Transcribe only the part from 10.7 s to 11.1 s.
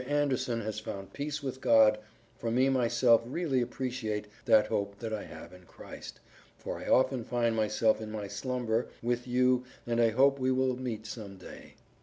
meet